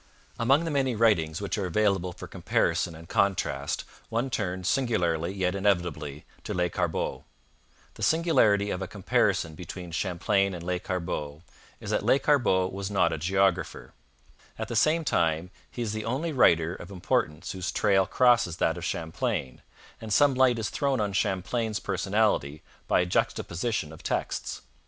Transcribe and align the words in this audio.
Among 0.39 0.65
the 0.65 0.71
many 0.71 0.95
writings 0.95 1.41
which 1.41 1.59
are 1.59 1.67
available 1.67 2.11
for 2.11 2.25
comparison 2.25 2.95
and 2.95 3.07
contrast 3.07 3.83
one 4.09 4.31
turns, 4.31 4.67
singularly 4.67 5.31
yet 5.31 5.53
inevitably, 5.53 6.25
to 6.43 6.55
Lescarbot. 6.55 7.21
The 7.93 8.01
singularity 8.01 8.71
of 8.71 8.81
a 8.81 8.87
comparison 8.87 9.53
between 9.53 9.91
Champlain 9.91 10.55
and 10.55 10.63
Lescarbot 10.65 11.43
is 11.79 11.91
that 11.91 12.01
Lescarbot 12.03 12.73
was 12.73 12.89
not 12.89 13.13
a 13.13 13.19
geographer. 13.19 13.93
At 14.57 14.69
the 14.69 14.75
same 14.75 15.05
time, 15.05 15.51
he 15.69 15.83
is 15.83 15.93
the 15.93 16.05
only 16.05 16.31
writer 16.31 16.73
of 16.73 16.89
importance 16.89 17.51
whose 17.51 17.71
trail 17.71 18.07
crosses 18.07 18.57
that 18.57 18.79
of 18.79 18.83
Champlain, 18.83 19.61
and 20.01 20.11
some 20.11 20.33
light 20.33 20.57
is 20.57 20.71
thrown 20.71 20.99
on 20.99 21.13
Champlain's 21.13 21.79
personality 21.79 22.63
by 22.87 23.01
a 23.01 23.05
juxtaposition 23.05 23.93
of 23.93 24.01
texts. 24.01 24.63